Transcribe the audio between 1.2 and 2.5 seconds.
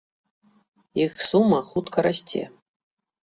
сума хутка расце.